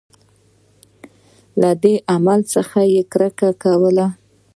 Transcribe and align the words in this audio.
له 1.61 1.69
دې 1.83 1.93
عمل 2.13 2.39
څخه 2.53 2.79
یې 2.93 3.01
کرکه 3.11 3.49
کوله. 3.63 4.07